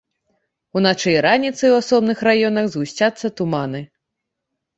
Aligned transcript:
Уначы 0.79 1.09
і 1.11 1.19
раніцай 1.25 1.69
у 1.73 1.75
асобных 1.81 2.17
раёнах 2.29 2.65
згусцяцца 2.77 3.27
туманы. 3.43 3.81